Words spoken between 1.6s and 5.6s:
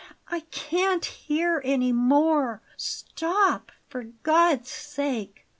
any more! Stop, for God's sake!"